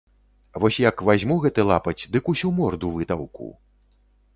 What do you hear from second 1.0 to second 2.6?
вазьму гэты лапаць, дык усю